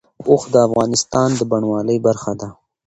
[0.27, 2.47] اوښ د افغانستان د بڼوالۍ برخه ده.